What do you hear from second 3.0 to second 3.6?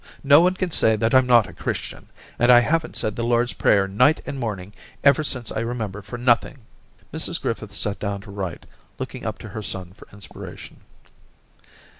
Daisy 261 the Lord's